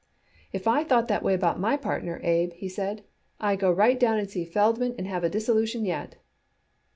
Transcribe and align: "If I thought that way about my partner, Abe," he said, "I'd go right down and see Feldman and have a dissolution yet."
"If 0.51 0.67
I 0.67 0.83
thought 0.83 1.09
that 1.09 1.21
way 1.21 1.35
about 1.35 1.59
my 1.59 1.77
partner, 1.77 2.19
Abe," 2.23 2.53
he 2.53 2.67
said, 2.67 3.03
"I'd 3.39 3.59
go 3.59 3.71
right 3.71 3.99
down 3.99 4.17
and 4.17 4.27
see 4.27 4.45
Feldman 4.45 4.95
and 4.97 5.05
have 5.05 5.23
a 5.23 5.29
dissolution 5.29 5.85
yet." 5.85 6.15